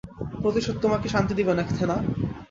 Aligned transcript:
প্রতিশোধ 0.41 0.75
তোমাকে 0.81 1.07
শান্তি 1.09 1.33
দিবে 1.35 1.53
না, 1.53 1.63
থেনা। 1.69 1.95